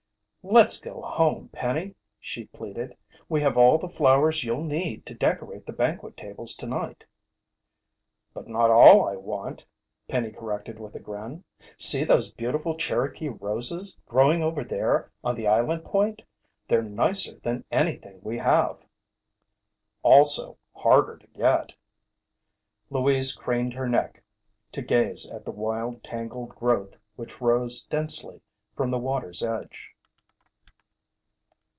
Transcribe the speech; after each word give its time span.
"Let's 0.43 0.79
go 0.81 1.03
home, 1.03 1.49
Penny," 1.53 1.93
she 2.19 2.45
pleaded. 2.45 2.97
"We 3.29 3.41
have 3.43 3.59
all 3.59 3.77
the 3.77 3.87
flowers 3.87 4.43
you'll 4.43 4.63
need 4.63 5.05
to 5.05 5.13
decorate 5.13 5.67
the 5.67 5.71
banquet 5.71 6.17
tables 6.17 6.55
tonight." 6.55 7.05
"But 8.33 8.47
not 8.49 8.71
all 8.71 9.07
I 9.07 9.17
want," 9.17 9.65
Penny 10.07 10.31
corrected 10.31 10.79
with 10.79 10.95
a 10.95 10.99
grin. 10.99 11.43
"See 11.77 12.03
those 12.03 12.31
beautiful 12.31 12.75
Cherokee 12.75 13.29
roses 13.29 14.01
growing 14.07 14.41
over 14.41 14.63
there 14.63 15.11
on 15.23 15.35
the 15.35 15.45
island 15.45 15.85
point? 15.85 16.23
They're 16.67 16.81
nicer 16.81 17.39
than 17.39 17.63
anything 17.71 18.19
we 18.23 18.39
have." 18.39 18.87
"Also 20.01 20.57
harder 20.73 21.17
to 21.19 21.27
get." 21.27 21.73
Louise 22.89 23.31
craned 23.35 23.73
her 23.75 23.87
neck 23.87 24.23
to 24.71 24.81
gaze 24.81 25.29
at 25.29 25.45
the 25.45 25.51
wild, 25.51 26.03
tangled 26.03 26.49
growth 26.49 26.97
which 27.15 27.41
rose 27.41 27.85
densely 27.85 28.41
from 28.75 28.89
the 28.89 28.97
water's 28.99 29.43
edge. 29.43 29.89